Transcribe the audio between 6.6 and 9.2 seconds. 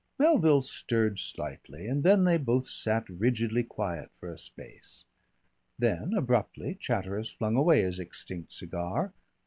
Chatteris flung away his extinct cigar.